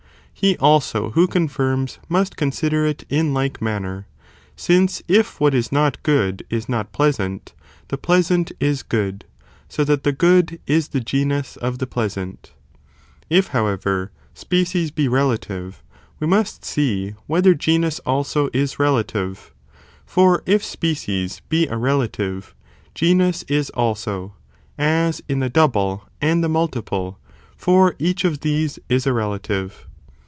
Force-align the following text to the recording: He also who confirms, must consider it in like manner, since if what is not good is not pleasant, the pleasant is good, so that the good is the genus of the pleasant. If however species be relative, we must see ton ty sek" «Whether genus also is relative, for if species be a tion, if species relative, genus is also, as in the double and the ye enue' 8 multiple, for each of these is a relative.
He 0.33 0.57
also 0.57 1.11
who 1.11 1.27
confirms, 1.27 1.99
must 2.09 2.35
consider 2.35 2.83
it 2.83 3.05
in 3.09 3.31
like 3.31 3.61
manner, 3.61 4.07
since 4.55 5.03
if 5.07 5.39
what 5.39 5.53
is 5.53 5.71
not 5.71 6.01
good 6.01 6.43
is 6.49 6.67
not 6.67 6.91
pleasant, 6.91 7.53
the 7.89 7.97
pleasant 7.99 8.51
is 8.59 8.81
good, 8.81 9.23
so 9.69 9.83
that 9.83 10.01
the 10.03 10.11
good 10.11 10.59
is 10.65 10.87
the 10.87 10.99
genus 10.99 11.57
of 11.57 11.77
the 11.77 11.85
pleasant. 11.85 12.53
If 13.29 13.49
however 13.49 14.09
species 14.33 14.89
be 14.89 15.07
relative, 15.07 15.83
we 16.19 16.25
must 16.25 16.65
see 16.65 17.11
ton 17.11 17.11
ty 17.11 17.11
sek" 17.17 17.23
«Whether 17.27 17.53
genus 17.53 17.99
also 17.99 18.49
is 18.51 18.79
relative, 18.79 19.53
for 20.07 20.41
if 20.47 20.63
species 20.65 21.43
be 21.49 21.67
a 21.67 21.77
tion, 21.77 21.83
if 21.83 21.83
species 21.83 21.83
relative, 21.83 22.55
genus 22.95 23.43
is 23.43 23.69
also, 23.71 24.33
as 24.79 25.21
in 25.29 25.37
the 25.37 25.49
double 25.51 26.07
and 26.19 26.43
the 26.43 26.47
ye 26.47 26.49
enue' 26.49 26.53
8 26.53 26.53
multiple, 26.53 27.19
for 27.55 27.95
each 27.99 28.25
of 28.25 28.39
these 28.39 28.79
is 28.89 29.05
a 29.05 29.13
relative. 29.13 29.85